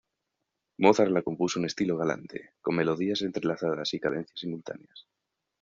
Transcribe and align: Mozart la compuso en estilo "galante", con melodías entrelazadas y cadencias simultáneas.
Mozart 0.85 1.11
la 1.11 1.21
compuso 1.21 1.59
en 1.59 1.65
estilo 1.65 1.95
"galante", 1.95 2.55
con 2.63 2.73
melodías 2.75 3.21
entrelazadas 3.21 3.93
y 3.93 3.99
cadencias 3.99 4.39
simultáneas. 4.39 5.05